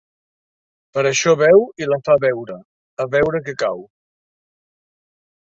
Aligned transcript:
Per 0.95 1.03
això 1.09 1.33
beu 1.41 1.61
i 1.83 1.89
la 1.89 1.99
fa 2.07 2.15
beure, 2.23 2.57
a 3.05 3.09
veure 3.17 3.43
què 3.49 3.57
cau. 3.61 3.85